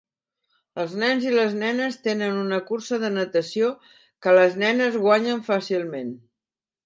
[0.83, 3.69] Els nens i les nenes tenen una cursa de natació
[4.27, 6.11] que les nenes guanyen fàcilment.